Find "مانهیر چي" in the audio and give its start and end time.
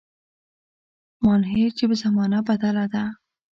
1.25-1.85